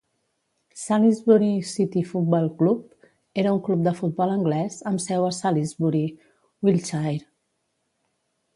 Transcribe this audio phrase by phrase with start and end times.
[0.83, 2.81] Salisbury City Football Club
[3.43, 6.03] era un club de futbol anglès amb seu a Salisbury,
[6.67, 7.25] Wiltshire.